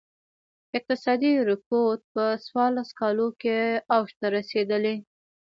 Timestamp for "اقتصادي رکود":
0.77-1.99